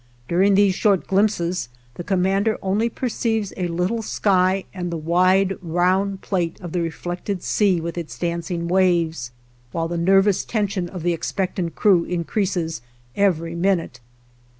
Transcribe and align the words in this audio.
During 0.27 0.55
these 0.55 0.73
short 0.73 1.05
glimpses 1.05 1.69
the 1.93 2.03
commander 2.03 2.57
only 2.63 2.89
perceives 2.89 3.53
a 3.55 3.67
little 3.67 4.01
sky 4.01 4.63
and 4.73 4.91
the 4.91 4.97
wide, 4.97 5.53
round 5.61 6.21
plate 6.21 6.59
of 6.59 6.71
the 6.71 6.81
reflected 6.81 7.43
sea 7.43 7.79
with 7.79 7.99
its 7.99 8.17
dancing 8.17 8.67
waves, 8.67 9.29
while 9.71 9.87
the 9.87 9.99
nervous 9.99 10.43
tension 10.43 10.89
of 10.89 11.03
the 11.03 11.13
expectant 11.13 11.75
crew 11.75 12.03
increases 12.05 12.81
every 13.15 13.53
minute. 13.53 13.99